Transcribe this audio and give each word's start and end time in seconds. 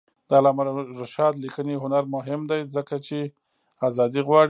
د 0.27 0.29
علامه 0.39 0.63
رشاد 1.01 1.33
لیکنی 1.43 1.75
هنر 1.83 2.03
مهم 2.15 2.41
دی 2.49 2.61
ځکه 2.75 2.95
چې 3.07 3.17
آزادي 3.87 4.21
غواړي. 4.27 4.39